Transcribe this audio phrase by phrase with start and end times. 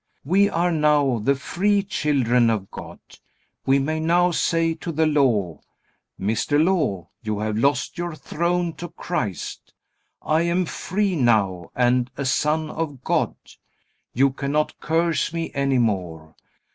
[0.25, 2.97] We are now the free children of God.
[3.67, 5.61] We may now say to the Law:
[6.17, 9.75] "Mister Law, you have lost your throne to Christ.
[10.19, 13.35] I am free now and a son of God.
[14.11, 16.33] You cannot curse me any more."